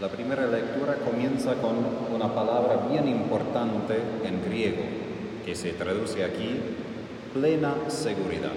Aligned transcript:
La 0.00 0.08
primera 0.08 0.46
lectura 0.46 0.94
comienza 0.94 1.52
con 1.56 1.76
una 2.14 2.34
palabra 2.34 2.86
bien 2.90 3.06
importante 3.06 3.96
en 4.24 4.42
griego, 4.48 4.80
que 5.44 5.54
se 5.54 5.72
traduce 5.74 6.24
aquí 6.24 6.58
plena 7.34 7.74
seguridad. 7.88 8.52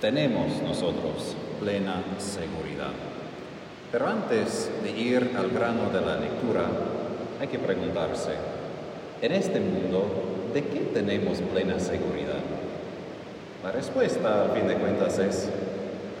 Tenemos 0.00 0.60
nosotros 0.60 1.36
plena 1.60 2.02
seguridad. 2.18 2.90
Pero 3.92 4.08
antes 4.08 4.72
de 4.82 4.90
ir 4.90 5.36
al 5.38 5.50
grano 5.50 5.90
de 5.90 6.00
la 6.00 6.16
lectura, 6.16 6.64
hay 7.40 7.46
que 7.46 7.60
preguntarse, 7.60 8.32
en 9.22 9.30
este 9.30 9.60
mundo, 9.60 10.50
¿de 10.52 10.64
qué 10.64 10.80
tenemos 10.92 11.38
plena 11.42 11.78
seguridad? 11.78 12.42
La 13.62 13.70
respuesta, 13.70 14.42
al 14.42 14.50
fin 14.50 14.66
de 14.66 14.74
cuentas, 14.74 15.16
es 15.20 15.48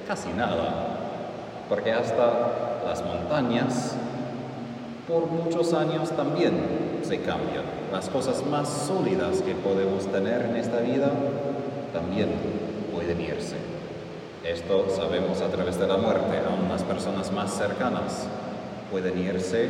casi 0.06 0.28
nada, 0.28 0.98
porque 1.68 1.90
hasta 1.90 2.84
las 2.86 3.02
montañas 3.02 3.96
por 5.08 5.26
muchos 5.26 5.72
años 5.74 6.10
también 6.10 6.52
se 7.02 7.18
cambian. 7.20 7.64
Las 7.92 8.08
cosas 8.08 8.44
más 8.46 8.68
sólidas 8.68 9.42
que 9.42 9.54
podemos 9.54 10.06
tener 10.06 10.46
en 10.46 10.56
esta 10.56 10.80
vida 10.80 11.10
también 11.92 12.30
pueden 12.92 13.20
irse. 13.20 13.56
Esto 14.44 14.86
sabemos 14.94 15.40
a 15.40 15.48
través 15.48 15.78
de 15.78 15.86
la 15.86 15.96
muerte, 15.96 16.38
aún 16.48 16.68
las 16.68 16.82
personas 16.82 17.32
más 17.32 17.52
cercanas 17.52 18.26
pueden 18.90 19.18
irse 19.18 19.68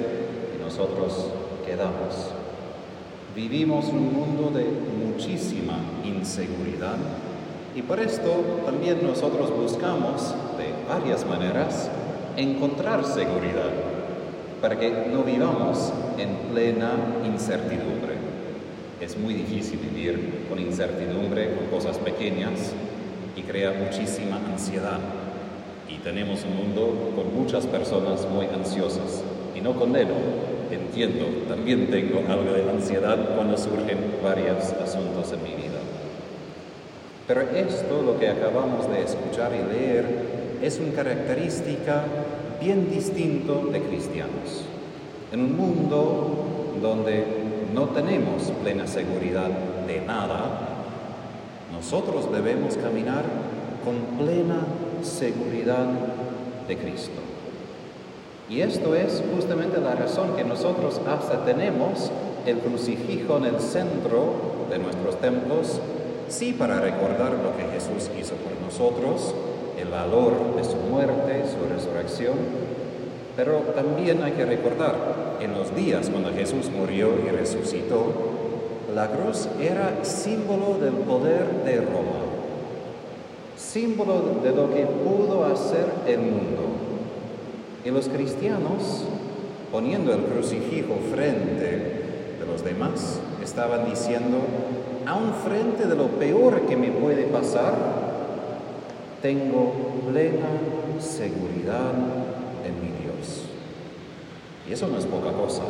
y 0.57 0.63
nosotros 0.63 1.27
quedamos. 1.67 2.31
Vivimos 3.35 3.87
un 3.87 4.13
mundo 4.13 4.57
de 4.57 4.65
muchísima 4.65 5.79
inseguridad 6.05 6.97
y 7.75 7.83
por 7.83 7.99
esto 7.99 8.31
también 8.65 9.05
nosotros 9.05 9.51
buscamos 9.51 10.35
de 10.57 10.73
varias 10.89 11.27
maneras 11.27 11.91
encontrar 12.37 13.05
seguridad 13.05 13.71
para 14.61 14.79
que 14.79 14.91
no 15.13 15.23
vivamos 15.23 15.93
en 16.19 16.53
plena 16.53 16.93
incertidumbre. 17.25 18.15
Es 19.01 19.19
muy 19.19 19.35
difícil 19.35 19.79
vivir 19.79 20.47
con 20.49 20.59
incertidumbre, 20.59 21.55
con 21.55 21.67
cosas 21.67 21.99
pequeñas 21.99 22.73
y 23.37 23.43
crea 23.43 23.73
muchísima 23.73 24.37
ansiedad. 24.53 24.99
Y 25.89 25.99
tenemos 25.99 26.45
un 26.45 26.57
mundo 26.57 27.13
con 27.15 27.35
muchas 27.35 27.67
personas 27.67 28.27
muy 28.29 28.47
ansiosas. 28.47 29.23
Y 29.55 29.61
no 29.61 29.75
condeno, 29.75 30.15
entiendo, 30.71 31.27
también 31.49 31.91
tengo 31.91 32.23
algo 32.29 32.53
de 32.53 32.71
ansiedad 32.71 33.19
cuando 33.35 33.57
surgen 33.57 33.99
varios 34.23 34.73
asuntos 34.83 35.33
en 35.33 35.43
mi 35.43 35.51
vida. 35.51 35.81
Pero 37.27 37.41
esto, 37.41 38.03
lo 38.03 38.19
que 38.19 38.29
acabamos 38.29 38.91
de 38.91 39.03
escuchar 39.03 39.53
y 39.55 39.75
leer, 39.75 40.05
es 40.63 40.79
una 40.79 40.93
característica 40.93 42.05
bien 42.61 42.91
distinto 42.91 43.67
de 43.73 43.81
cristianos. 43.81 44.65
En 45.33 45.41
un 45.41 45.57
mundo 45.57 46.45
donde 46.81 47.25
no 47.73 47.87
tenemos 47.87 48.53
plena 48.63 48.87
seguridad 48.87 49.49
de 49.87 50.01
nada, 50.01 50.69
nosotros 51.73 52.31
debemos 52.33 52.77
caminar 52.77 53.25
con 53.85 54.19
plena 54.19 54.61
seguridad 55.03 55.87
de 56.69 56.77
Cristo. 56.77 57.21
Y 58.49 58.61
esto 58.61 58.95
es 58.95 59.23
justamente 59.35 59.81
la 59.81 59.95
razón 59.95 60.37
que 60.37 60.45
nosotros 60.45 61.01
hasta 61.07 61.45
tenemos 61.45 62.11
el 62.47 62.59
crucifijo 62.59 63.39
en 63.39 63.47
el 63.47 63.61
centro 63.61 64.35
de 64.71 64.79
nuestros 64.79 65.19
templos, 65.21 65.81
sí 66.29 66.53
para 66.53 66.81
recordar 66.81 67.33
lo 67.33 67.57
que 67.57 67.65
Jesús 67.73 68.11
hizo 68.19 68.35
por 68.37 68.53
nosotros, 68.63 69.35
el 69.79 69.89
valor 69.89 70.57
de 70.57 70.65
su 70.65 70.77
muerte, 70.77 71.45
su 71.49 71.73
resurrección, 71.73 72.35
pero 73.37 73.59
también 73.75 74.23
hay 74.23 74.33
que 74.33 74.45
recordar, 74.45 74.95
en 75.41 75.55
los 75.55 75.75
días 75.75 76.09
cuando 76.11 76.33
Jesús 76.33 76.71
murió 76.71 77.09
y 77.27 77.31
resucitó, 77.31 78.13
la 78.95 79.11
cruz 79.11 79.49
era 79.61 80.05
símbolo 80.05 80.79
del 80.81 80.95
poder 80.95 81.65
de 81.65 81.77
Roma, 81.79 82.23
símbolo 83.57 84.41
de 84.43 84.51
lo 84.53 84.73
que 84.73 84.87
pudo 84.87 85.45
hacer 85.45 85.87
el 86.07 86.19
mundo. 86.19 86.63
Y 87.85 87.91
los 87.91 88.09
cristianos, 88.09 89.05
poniendo 89.73 90.13
el 90.13 90.21
crucifijo 90.21 90.95
frente 91.13 91.67
de 92.39 92.47
los 92.47 92.65
demás, 92.65 93.19
estaban 93.43 93.85
diciendo, 93.91 94.39
aun 95.07 95.35
frente 95.45 95.87
de 95.87 95.97
lo 95.97 96.07
peor 96.07 96.63
que 96.63 96.77
me 96.77 96.93
puede 96.93 97.25
pasar, 97.25 97.75
tengo 99.25 99.73
plena 100.13 100.51
seguridad 101.01 101.93
en 102.63 102.75
mi 102.83 102.93
Dios. 103.03 103.47
Y 104.69 104.75
eso 104.75 104.87
no 104.87 104.99
es 104.99 105.07
poca 105.07 105.33
cosa, 105.33 105.63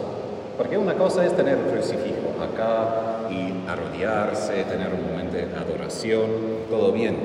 porque 0.59 0.77
una 0.77 0.95
cosa 0.95 1.25
es 1.25 1.37
tener 1.37 1.59
el 1.59 1.67
crucifijo 1.67 2.35
acá 2.43 3.29
y 3.31 3.71
arrodillarse, 3.71 4.65
tener 4.65 4.89
un 4.93 5.09
momento 5.09 5.37
de 5.37 5.45
adoración, 5.55 6.31
todo 6.69 6.91
bien. 6.91 7.17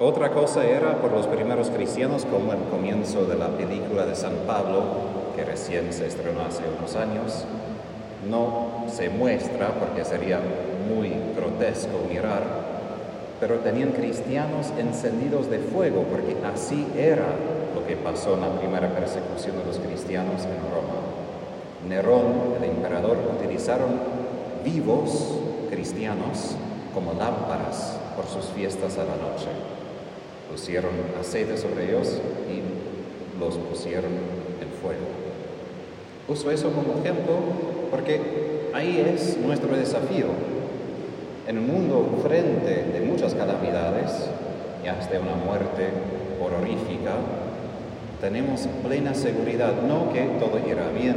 Otra 0.00 0.32
cosa 0.32 0.64
era 0.64 0.96
por 0.96 1.12
los 1.12 1.28
primeros 1.28 1.70
cristianos, 1.70 2.24
como 2.24 2.52
el 2.52 2.58
comienzo 2.68 3.26
de 3.26 3.36
la 3.36 3.46
película 3.46 4.06
de 4.06 4.16
San 4.16 4.34
Pablo, 4.44 4.82
que 5.36 5.44
recién 5.44 5.92
se 5.92 6.08
estrenó 6.08 6.40
hace 6.40 6.64
unos 6.76 6.96
años, 6.96 7.44
no 8.28 8.86
se 8.92 9.08
muestra 9.08 9.68
porque 9.68 10.04
sería 10.04 10.40
muy 10.92 11.12
grotesco 11.36 11.96
mirar, 12.08 12.69
pero 13.40 13.56
tenían 13.60 13.92
cristianos 13.92 14.72
encendidos 14.78 15.50
de 15.50 15.58
fuego, 15.58 16.04
porque 16.04 16.36
así 16.46 16.86
era 16.96 17.26
lo 17.74 17.86
que 17.86 17.96
pasó 17.96 18.34
en 18.34 18.42
la 18.42 18.60
primera 18.60 18.94
persecución 18.94 19.58
de 19.58 19.64
los 19.64 19.78
cristianos 19.78 20.44
en 20.44 20.60
Roma. 20.70 21.00
Nerón, 21.88 22.54
el 22.58 22.70
emperador, 22.70 23.16
utilizaron 23.38 23.90
vivos 24.64 25.38
cristianos 25.70 26.54
como 26.94 27.14
lámparas 27.14 27.98
por 28.14 28.26
sus 28.26 28.50
fiestas 28.52 28.98
a 28.98 29.04
la 29.04 29.16
noche 29.16 29.48
pusieron 30.50 30.90
aceite 31.18 31.56
sobre 31.56 31.88
ellos 31.88 32.20
y 32.50 33.38
los 33.40 33.54
pusieron 33.56 34.10
en 34.60 34.68
fuego. 34.82 35.06
Uso 36.28 36.50
eso 36.50 36.72
como 36.72 37.00
ejemplo 37.00 37.34
porque 37.90 38.20
ahí 38.74 39.04
es 39.14 39.38
nuestro 39.38 39.76
desafío. 39.76 40.26
En 41.46 41.58
un 41.58 41.66
mundo 41.66 42.20
frente 42.22 42.49
calamidades 43.40 44.28
y 44.84 44.88
hasta 44.88 45.18
una 45.18 45.34
muerte 45.34 45.88
horrorífica, 46.42 47.12
tenemos 48.20 48.68
plena 48.86 49.14
seguridad, 49.14 49.72
no 49.88 50.12
que 50.12 50.20
todo 50.38 50.58
irá 50.68 50.90
bien, 50.90 51.16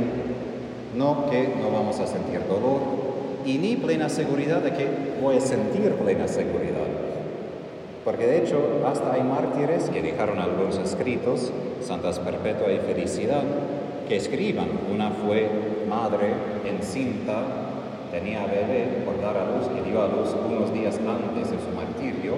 no 0.96 1.30
que 1.30 1.50
no 1.62 1.70
vamos 1.70 2.00
a 2.00 2.08
sentir 2.08 2.40
dolor, 2.48 2.80
y 3.46 3.58
ni 3.58 3.76
plena 3.76 4.08
seguridad 4.08 4.62
de 4.62 4.72
que 4.72 4.88
voy 5.22 5.36
a 5.36 5.42
sentir 5.42 5.92
plena 5.96 6.30
seguridad. 6.30 6.88
Porque 8.06 8.26
de 8.26 8.38
hecho 8.44 8.58
hasta 8.88 9.14
hay 9.14 9.24
mártires 9.24 9.90
que 9.90 10.02
dejaron 10.02 10.40
algunos 10.40 10.78
escritos, 10.78 11.52
Santas 11.82 12.20
Perpetua 12.20 12.72
y 12.72 12.78
Felicidad, 12.78 13.44
que 14.08 14.16
escriban. 14.16 14.68
Una 14.94 15.12
fue 15.12 15.50
madre 15.90 16.34
encinta, 16.66 17.44
tenía 18.14 18.46
bebé 18.46 19.02
por 19.04 19.20
dar 19.20 19.36
a 19.36 19.46
luz 19.50 19.66
y 19.74 19.90
dio 19.90 20.04
a 20.04 20.08
luz 20.08 20.30
unos 20.46 20.72
días 20.72 21.00
antes 21.02 21.50
de 21.50 21.58
su 21.58 21.74
martirio 21.74 22.38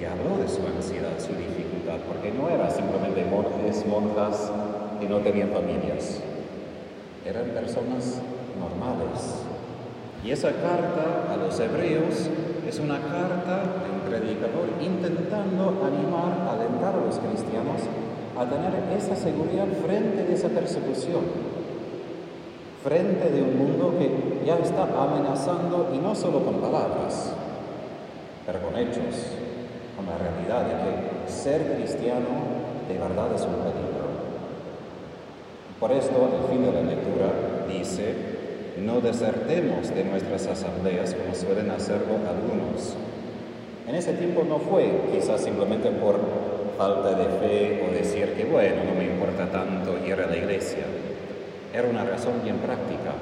y 0.00 0.04
habló 0.08 0.40
de 0.40 0.48
su 0.48 0.64
ansiedad, 0.64 1.12
su 1.20 1.36
dificultad, 1.36 2.00
porque 2.08 2.32
no 2.32 2.48
era 2.48 2.70
simplemente 2.70 3.28
monjes, 3.28 3.84
monjas 3.84 4.50
que 4.98 5.06
no 5.06 5.18
tenían 5.18 5.50
familias, 5.50 6.22
eran 7.26 7.44
personas 7.52 8.24
normales. 8.56 9.44
Y 10.24 10.30
esa 10.30 10.48
carta 10.48 11.28
a 11.28 11.36
los 11.36 11.60
hebreos 11.60 12.32
es 12.66 12.80
una 12.80 12.96
carta 12.96 13.68
de 13.84 13.92
un 13.92 14.00
predicador 14.08 14.80
intentando 14.80 15.84
animar, 15.84 16.56
alentar 16.56 16.96
a 16.96 17.04
los 17.04 17.20
cristianos 17.20 17.84
a 18.32 18.48
tener 18.48 18.72
esa 18.96 19.14
seguridad 19.14 19.68
frente 19.84 20.24
de 20.24 20.32
esa 20.32 20.48
persecución, 20.48 21.55
frente 22.86 23.30
de 23.30 23.42
un 23.42 23.58
mundo 23.58 23.98
que 23.98 24.46
ya 24.46 24.58
está 24.58 24.84
amenazando 24.84 25.90
y 25.92 25.98
no 25.98 26.14
solo 26.14 26.44
con 26.44 26.60
palabras, 26.60 27.32
pero 28.46 28.60
con 28.60 28.78
hechos, 28.78 29.34
con 29.96 30.06
la 30.06 30.16
realidad 30.16 30.66
de 30.66 31.26
que 31.26 31.32
ser 31.32 31.74
cristiano 31.74 32.46
de 32.86 32.94
verdad 32.96 33.34
es 33.34 33.42
un 33.42 33.56
peligro. 33.56 34.06
Por 35.80 35.90
esto, 35.90 36.14
al 36.30 36.48
fin 36.48 36.62
de 36.62 36.72
la 36.72 36.82
lectura 36.82 37.26
dice, 37.68 38.14
no 38.78 39.00
desertemos 39.00 39.92
de 39.92 40.04
nuestras 40.04 40.46
asambleas 40.46 41.12
como 41.14 41.34
suelen 41.34 41.72
hacerlo 41.72 42.14
algunos. 42.22 42.94
En 43.88 43.96
ese 43.96 44.12
tiempo 44.12 44.44
no 44.44 44.60
fue 44.60 45.08
quizás 45.12 45.40
simplemente 45.40 45.90
por 45.90 46.20
falta 46.78 47.14
de 47.14 47.24
fe 47.40 47.84
o 47.84 47.92
decir 47.92 48.34
que 48.34 48.44
bueno, 48.44 48.84
no 48.84 48.94
me 48.94 49.06
importa 49.06 49.50
tanto 49.50 49.98
ir 50.06 50.14
a 50.20 50.28
la 50.28 50.36
iglesia. 50.36 50.84
Era 51.76 51.88
una 51.88 52.04
razón 52.04 52.40
bien 52.42 52.56
práctica. 52.56 53.12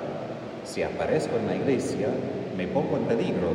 Si 0.65 0.83
aparezco 0.83 1.37
en 1.37 1.47
la 1.47 1.57
iglesia, 1.57 2.09
me 2.57 2.69
pongo 2.69 2.97
en 2.97 3.05
peligro. 3.05 3.49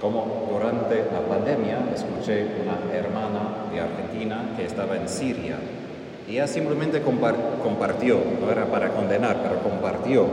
Como 0.00 0.48
durante 0.50 1.04
la 1.12 1.20
pandemia 1.28 1.78
escuché 1.94 2.46
una 2.62 2.92
hermana 2.92 3.70
de 3.72 3.80
Argentina 3.80 4.54
que 4.56 4.64
estaba 4.64 4.96
en 4.96 5.08
Siria 5.08 5.58
ella 6.32 6.46
simplemente 6.46 7.02
compartió, 7.02 8.16
no 8.40 8.50
era 8.50 8.64
para 8.66 8.94
condenar, 8.94 9.42
pero 9.42 9.62
compartió. 9.62 10.24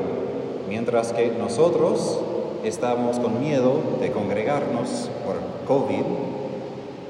Mientras 0.69 1.11
que 1.11 1.29
nosotros 1.37 2.21
estamos 2.63 3.19
con 3.19 3.41
miedo 3.41 3.81
de 3.99 4.09
congregarnos 4.11 5.09
por 5.25 5.35
COVID, 5.67 6.05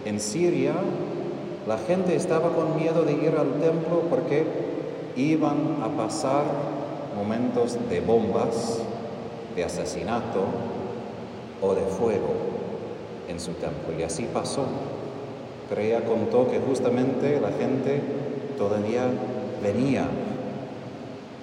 en 0.06 0.20
Siria 0.20 0.74
la 1.68 1.78
gente 1.78 2.16
estaba 2.16 2.50
con 2.56 2.78
miedo 2.78 3.04
de 3.04 3.14
ir 3.14 3.36
al 3.38 3.62
templo 3.62 4.04
porque 4.10 4.44
iban 5.16 5.78
a 5.84 5.90
pasar 5.90 6.44
momentos 7.16 7.78
de 7.90 8.00
bombas, 8.02 8.80
de 9.56 9.64
asesinato 9.64 10.46
o 11.62 11.76
de 11.76 11.82
fuego 11.82 12.34
en 13.28 13.40
su 13.40 13.52
templo. 13.54 13.98
Y 13.98 14.04
así 14.04 14.28
pasó. 14.32 14.66
Ella 15.78 16.02
contó 16.02 16.50
que 16.50 16.60
justamente 16.60 17.40
la 17.40 17.52
gente 17.52 18.02
todavía 18.58 19.04
venía, 19.62 20.08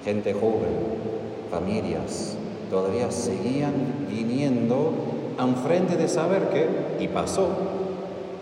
gente 0.04 0.34
joven, 0.34 0.74
familias, 1.50 2.36
todavía 2.68 3.10
seguían 3.10 4.06
viniendo 4.10 4.92
a 5.38 5.44
un 5.44 5.56
frente 5.56 5.96
de 5.96 6.08
saber 6.08 6.48
que, 6.48 7.04
y 7.04 7.08
pasó, 7.08 7.48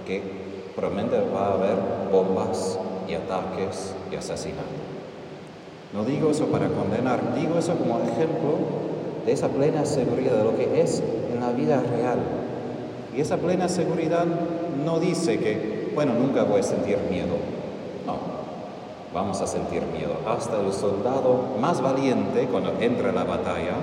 que 0.06 0.22
probablemente 0.74 1.18
va 1.34 1.48
a 1.48 1.52
haber 1.54 1.76
bombas 2.10 2.78
y 3.06 3.14
ataques 3.14 3.94
y 4.10 4.16
asesinatos. 4.16 4.83
No 5.94 6.04
digo 6.04 6.30
eso 6.32 6.46
para 6.46 6.66
condenar, 6.66 7.36
digo 7.36 7.56
eso 7.56 7.76
como 7.76 8.00
ejemplo 8.00 8.58
de 9.24 9.30
esa 9.30 9.46
plena 9.46 9.86
seguridad 9.86 10.36
de 10.38 10.42
lo 10.44 10.56
que 10.56 10.80
es 10.80 11.00
en 11.32 11.40
la 11.40 11.52
vida 11.52 11.80
real. 11.80 12.18
Y 13.16 13.20
esa 13.20 13.36
plena 13.36 13.68
seguridad 13.68 14.26
no 14.84 14.98
dice 14.98 15.38
que, 15.38 15.92
bueno, 15.94 16.14
nunca 16.14 16.42
voy 16.42 16.58
a 16.58 16.62
sentir 16.64 16.98
miedo. 17.08 17.36
No, 18.04 18.16
vamos 19.14 19.40
a 19.40 19.46
sentir 19.46 19.82
miedo. 19.96 20.16
Hasta 20.26 20.60
el 20.60 20.72
soldado 20.72 21.44
más 21.60 21.80
valiente, 21.80 22.48
cuando 22.50 22.72
entra 22.80 23.10
en 23.10 23.14
la 23.14 23.22
batalla, 23.22 23.74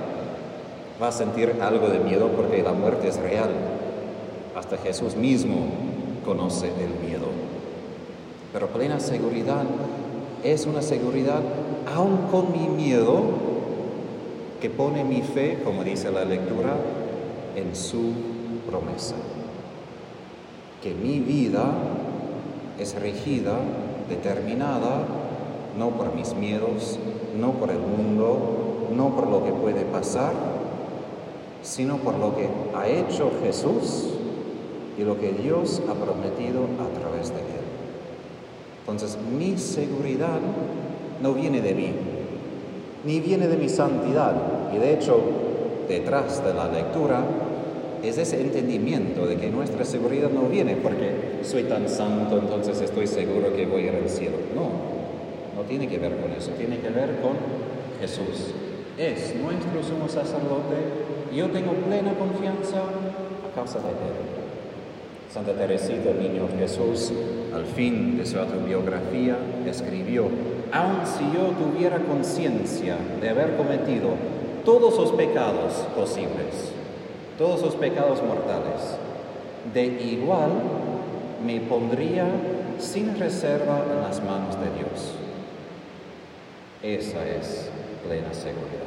va 1.02 1.08
a 1.08 1.12
sentir 1.12 1.56
algo 1.62 1.88
de 1.88 1.98
miedo 1.98 2.28
porque 2.36 2.62
la 2.62 2.72
muerte 2.72 3.08
es 3.08 3.16
real. 3.16 3.48
Hasta 4.54 4.76
Jesús 4.76 5.16
mismo 5.16 5.64
conoce 6.26 6.66
el 6.66 7.08
miedo. 7.08 7.26
Pero 8.52 8.66
plena 8.66 9.00
seguridad 9.00 9.64
es 10.44 10.66
una 10.66 10.82
seguridad 10.82 11.40
aun 11.94 12.28
con 12.30 12.52
mi 12.52 12.68
miedo 12.68 13.22
que 14.60 14.70
pone 14.70 15.04
mi 15.04 15.22
fe, 15.22 15.58
como 15.64 15.84
dice 15.84 16.10
la 16.10 16.24
lectura, 16.24 16.76
en 17.56 17.74
su 17.74 18.12
promesa. 18.68 19.16
Que 20.82 20.94
mi 20.94 21.20
vida 21.20 21.72
es 22.78 22.94
regida, 22.94 23.58
determinada, 24.08 25.04
no 25.78 25.90
por 25.90 26.14
mis 26.14 26.34
miedos, 26.34 26.98
no 27.38 27.52
por 27.52 27.70
el 27.70 27.78
mundo, 27.78 28.88
no 28.94 29.14
por 29.16 29.28
lo 29.28 29.44
que 29.44 29.52
puede 29.52 29.84
pasar, 29.84 30.32
sino 31.62 31.96
por 31.98 32.18
lo 32.18 32.36
que 32.36 32.48
ha 32.76 32.88
hecho 32.88 33.30
Jesús 33.42 34.08
y 34.98 35.02
lo 35.02 35.18
que 35.18 35.32
Dios 35.32 35.80
ha 35.88 35.94
prometido 35.94 36.64
a 36.80 36.98
través 36.98 37.30
de 37.30 37.40
él. 37.40 37.61
Entonces 38.82 39.16
mi 39.38 39.56
seguridad 39.58 40.40
no 41.22 41.34
viene 41.34 41.60
de 41.60 41.74
mí, 41.74 41.92
ni 43.04 43.20
viene 43.20 43.46
de 43.46 43.56
mi 43.56 43.68
santidad. 43.68 44.34
Y 44.74 44.78
de 44.78 44.94
hecho, 44.94 45.20
detrás 45.88 46.44
de 46.44 46.52
la 46.52 46.68
lectura 46.68 47.24
es 48.02 48.18
ese 48.18 48.40
entendimiento 48.40 49.26
de 49.26 49.36
que 49.36 49.48
nuestra 49.50 49.84
seguridad 49.84 50.30
no 50.30 50.42
viene 50.48 50.74
porque 50.76 51.40
soy 51.42 51.64
tan 51.64 51.88
santo, 51.88 52.38
entonces 52.38 52.80
estoy 52.80 53.06
seguro 53.06 53.54
que 53.54 53.66
voy 53.66 53.82
a 53.82 53.92
ir 53.92 53.94
al 54.02 54.08
cielo. 54.08 54.36
No, 54.54 54.62
no 55.56 55.68
tiene 55.68 55.86
que 55.86 55.98
ver 55.98 56.16
con 56.16 56.32
eso, 56.32 56.50
tiene 56.58 56.78
que 56.78 56.88
ver 56.88 57.20
con 57.20 57.32
Jesús. 58.00 58.52
Es 58.98 59.34
nuestro 59.36 59.82
sumo 59.82 60.08
sacerdote 60.08 60.76
y 61.32 61.36
yo 61.36 61.50
tengo 61.50 61.72
plena 61.72 62.12
confianza 62.14 62.78
a 62.78 63.54
causa 63.54 63.78
de 63.78 63.88
él. 63.88 64.41
Santa 65.32 65.54
Teresita, 65.54 66.12
niño 66.12 66.46
Jesús, 66.58 67.10
al 67.54 67.64
fin 67.64 68.18
de 68.18 68.26
su 68.26 68.38
autobiografía, 68.38 69.38
escribió, 69.66 70.26
aun 70.70 71.06
si 71.06 71.24
yo 71.34 71.46
tuviera 71.56 72.00
conciencia 72.00 72.98
de 73.18 73.30
haber 73.30 73.56
cometido 73.56 74.10
todos 74.62 74.94
los 74.98 75.12
pecados 75.12 75.72
posibles, 75.96 76.72
todos 77.38 77.62
los 77.62 77.74
pecados 77.76 78.22
mortales, 78.22 78.98
de 79.72 79.86
igual 79.86 80.50
me 81.46 81.60
pondría 81.60 82.26
sin 82.78 83.18
reserva 83.18 83.84
en 83.90 84.02
las 84.02 84.22
manos 84.22 84.54
de 84.60 84.66
Dios. 84.76 85.14
Esa 86.82 87.26
es 87.26 87.70
plena 88.06 88.34
seguridad, 88.34 88.84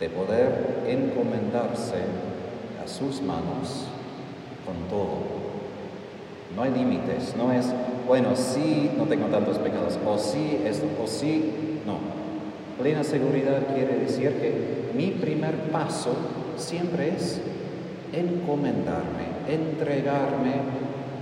de 0.00 0.08
poder 0.08 0.84
encomendarse 0.86 1.96
a 2.82 2.88
sus 2.88 3.20
manos 3.20 3.84
con 4.68 4.76
todo. 4.90 5.16
No 6.54 6.62
hay 6.62 6.72
límites, 6.72 7.34
no 7.36 7.52
es, 7.52 7.66
bueno, 8.06 8.36
sí, 8.36 8.90
no 8.98 9.04
tengo 9.04 9.26
tantos 9.26 9.58
pecados, 9.58 9.98
o 10.06 10.18
sí, 10.18 10.60
esto, 10.66 10.86
o 11.02 11.06
sí, 11.06 11.80
no. 11.86 11.96
Plena 12.82 13.02
seguridad 13.02 13.74
quiere 13.74 13.96
decir 13.96 14.32
que 14.34 14.92
mi 14.94 15.12
primer 15.12 15.54
paso 15.70 16.10
siempre 16.56 17.14
es 17.16 17.40
encomendarme, 18.12 19.24
entregarme 19.48 20.52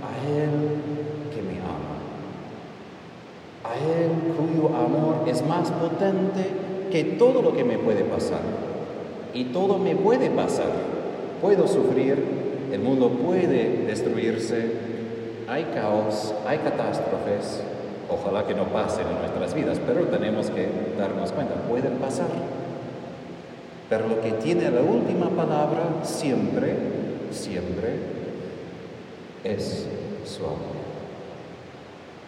a 0.03 0.11
Él 0.27 0.49
que 1.33 1.41
me 1.41 1.59
ama, 1.59 1.97
a 3.63 3.75
Él 3.75 4.11
cuyo 4.35 4.75
amor 4.75 5.27
es 5.27 5.45
más 5.45 5.71
potente 5.71 6.45
que 6.91 7.03
todo 7.03 7.41
lo 7.41 7.55
que 7.55 7.63
me 7.63 7.77
puede 7.77 8.03
pasar. 8.03 8.41
Y 9.33 9.45
todo 9.45 9.77
me 9.77 9.95
puede 9.95 10.29
pasar. 10.29 10.71
Puedo 11.41 11.67
sufrir, 11.67 12.17
el 12.71 12.79
mundo 12.79 13.09
puede 13.09 13.85
destruirse, 13.85 14.71
hay 15.47 15.63
caos, 15.73 16.33
hay 16.45 16.57
catástrofes, 16.57 17.61
ojalá 18.09 18.45
que 18.45 18.53
no 18.53 18.65
pasen 18.65 19.07
en 19.07 19.19
nuestras 19.19 19.53
vidas, 19.53 19.79
pero 19.85 20.05
tenemos 20.07 20.49
que 20.49 20.67
darnos 20.97 21.31
cuenta, 21.31 21.55
pueden 21.69 21.93
pasar. 21.93 22.27
Pero 23.89 24.07
lo 24.07 24.21
que 24.21 24.31
tiene 24.33 24.69
la 24.69 24.81
última 24.81 25.29
palabra 25.29 26.03
siempre, 26.03 26.75
siempre, 27.31 27.95
es 29.43 29.87
su 30.25 30.43
amor. 30.43 30.77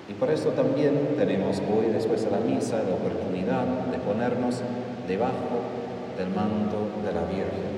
Y 0.08 0.14
por 0.14 0.32
eso 0.32 0.50
también 0.50 1.16
tenemos 1.18 1.58
hoy, 1.60 1.92
después 1.94 2.24
de 2.24 2.32
la 2.32 2.40
misa, 2.40 2.78
la 2.78 2.96
oportunidad 2.96 3.66
de 3.92 3.98
ponernos 4.00 4.62
debajo 5.08 5.60
del 6.18 6.30
manto 6.30 6.88
de 7.06 7.14
la 7.14 7.24
Virgen, 7.26 7.70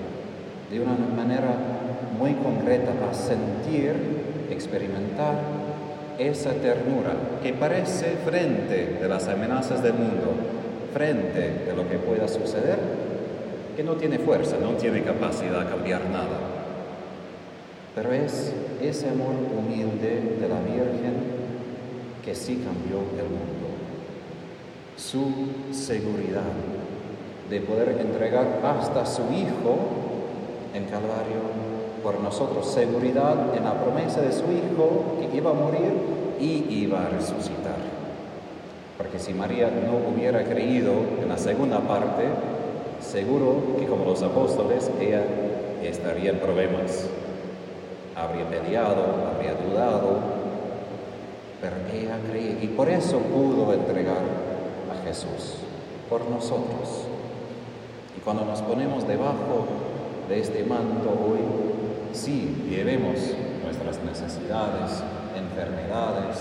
de 0.69 0.79
una 0.79 0.95
manera 1.15 1.80
muy 2.17 2.33
concreta 2.33 2.91
a 3.09 3.13
sentir, 3.13 3.93
experimentar 4.49 5.35
esa 6.17 6.51
ternura 6.51 7.13
que 7.41 7.53
parece 7.53 8.17
frente 8.25 8.97
de 9.01 9.07
las 9.07 9.27
amenazas 9.27 9.81
del 9.81 9.93
mundo, 9.93 10.33
frente 10.93 11.65
de 11.65 11.73
lo 11.75 11.87
que 11.89 11.97
pueda 11.97 12.27
suceder, 12.27 12.77
que 13.75 13.83
no 13.83 13.93
tiene 13.93 14.19
fuerza, 14.19 14.57
no 14.61 14.71
tiene 14.71 15.01
capacidad 15.03 15.63
de 15.63 15.69
cambiar 15.69 16.01
nada. 16.09 16.39
Pero 17.95 18.13
es 18.13 18.53
ese 18.81 19.09
amor 19.09 19.35
humilde 19.57 20.37
de 20.39 20.47
la 20.47 20.59
Virgen 20.59 21.41
que 22.23 22.35
sí 22.35 22.63
cambió 22.63 22.99
el 23.17 23.29
mundo. 23.29 23.71
Su 24.95 25.73
seguridad 25.73 26.41
de 27.49 27.59
poder 27.59 27.97
entregar 27.99 28.59
hasta 28.63 29.05
su 29.05 29.23
Hijo 29.23 29.77
en 30.73 30.85
Calvario 30.85 31.60
por 32.03 32.19
nosotros, 32.19 32.67
seguridad 32.67 33.55
en 33.55 33.63
la 33.63 33.73
promesa 33.73 34.21
de 34.21 34.31
su 34.31 34.43
Hijo 34.43 35.17
que 35.19 35.37
iba 35.37 35.51
a 35.51 35.53
morir 35.53 35.93
y 36.39 36.65
iba 36.69 37.01
a 37.01 37.09
resucitar. 37.09 37.77
Porque 38.97 39.19
si 39.19 39.33
María 39.33 39.69
no 39.69 40.13
hubiera 40.13 40.43
creído 40.43 40.93
en 41.21 41.29
la 41.29 41.37
segunda 41.37 41.79
parte, 41.79 42.23
seguro 43.01 43.77
que 43.79 43.85
como 43.85 44.05
los 44.05 44.21
apóstoles, 44.21 44.91
ella 44.99 45.23
estaría 45.83 46.31
en 46.31 46.39
problemas. 46.39 47.07
Habría 48.15 48.47
peleado, 48.47 49.03
habría 49.33 49.53
dudado, 49.55 50.19
pero 51.61 51.75
ella 51.93 52.17
creía 52.29 52.57
y 52.61 52.67
por 52.67 52.89
eso 52.89 53.19
pudo 53.19 53.73
entregar 53.73 54.21
a 54.91 55.07
Jesús, 55.07 55.57
por 56.09 56.29
nosotros. 56.29 57.05
Y 58.17 58.21
cuando 58.21 58.45
nos 58.45 58.61
ponemos 58.61 59.07
debajo 59.07 59.65
de 60.27 60.39
este 60.39 60.63
manto 60.63 61.09
hoy, 61.09 61.70
sí, 62.13 62.65
llevemos 62.69 63.17
nuestras 63.63 64.03
necesidades, 64.03 65.03
enfermedades, 65.35 66.37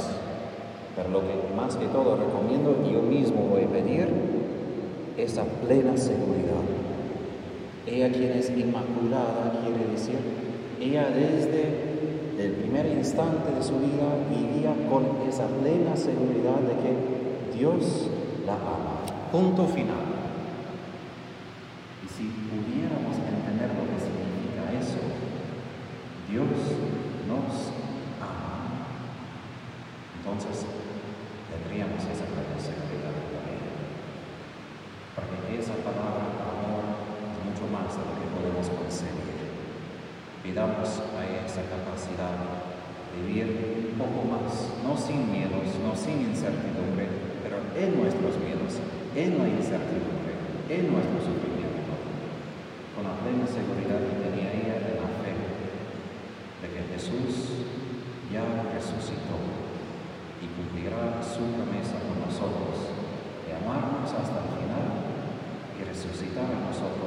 pero 0.97 1.09
lo 1.11 1.21
que 1.21 1.55
más 1.57 1.77
que 1.77 1.87
todo 1.87 2.17
recomiendo 2.17 2.77
yo 2.91 3.03
mismo 3.03 3.43
voy 3.49 3.65
a 3.65 3.69
pedir, 3.69 4.09
esa 5.17 5.45
plena 5.45 5.97
seguridad. 5.97 6.65
Ella 7.87 8.11
quien 8.11 8.33
es 8.33 8.51
inmaculada 8.51 9.61
quiere 9.63 9.91
decir, 9.93 10.19
ella 10.81 11.11
desde 11.11 11.91
el 12.39 12.53
primer 12.53 12.87
instante 12.87 13.53
de 13.53 13.63
su 13.63 13.77
vida 13.79 14.17
vivía 14.31 14.73
con 14.89 15.29
esa 15.29 15.47
plena 15.47 15.95
seguridad 15.95 16.57
de 16.65 16.75
que 16.81 17.59
Dios 17.59 18.09
la 18.47 18.55
ama. 18.55 19.05
Punto 19.31 19.67
final. 19.67 20.09
Y 22.01 22.09
si 22.09 22.33
pudiéramos 22.49 23.17
entender 23.21 23.69
lo 23.77 23.85
que 23.85 23.99
significa 24.01 24.73
eso, 24.73 25.01
Dios 26.31 26.49
nos 27.29 27.75
ama. 28.25 28.89
Entonces 30.17 30.65
tendríamos 31.51 32.01
esa 32.01 32.25
plena 32.25 32.57
seguridad 32.57 33.13
en 33.13 33.31
la 33.37 33.43
vida. 33.51 33.71
Porque 35.13 35.61
esa 35.61 35.77
palabra 35.85 36.25
amor 36.41 36.89
es 37.29 37.39
mucho 37.45 37.69
más 37.69 37.93
de 37.93 38.03
lo 38.07 38.15
que 38.17 38.33
podemos 38.33 38.67
conseguir. 38.73 39.53
Pidamos 40.43 40.89
a 41.05 41.21
esa 41.51 41.67
capacidad 41.67 42.39
de 43.11 43.27
vivir 43.27 43.91
un 43.91 43.99
poco 43.99 44.23
más, 44.23 44.71
no 44.87 44.95
sin 44.95 45.27
miedos, 45.35 45.67
no 45.83 45.99
sin 45.99 46.31
incertidumbre, 46.31 47.11
pero 47.43 47.59
en 47.75 47.99
nuestros 47.99 48.39
miedos, 48.39 48.79
en 49.19 49.35
la 49.35 49.51
incertidumbre, 49.51 50.31
en 50.71 50.95
nuestro 50.95 51.19
sufrimiento, 51.19 51.91
con 52.95 53.03
la 53.03 53.19
plena 53.19 53.51
seguridad 53.51 53.99
que 53.99 54.31
tenía 54.31 54.55
ella 54.55 54.79
de 54.79 54.95
la 55.03 55.11
fe, 55.27 55.35
de 56.63 56.67
que 56.71 56.83
Jesús 56.95 57.67
ya 58.31 58.47
resucitó 58.71 59.43
y 60.39 60.47
cumplirá 60.55 61.19
su 61.19 61.43
promesa 61.51 61.99
con 62.07 62.31
nosotros 62.31 62.95
de 63.43 63.59
amarnos 63.59 64.07
hasta 64.07 64.39
el 64.39 64.51
final 64.55 64.87
y 65.75 65.81
resucitar 65.83 66.47
a 66.47 66.63
nosotros 66.71 67.00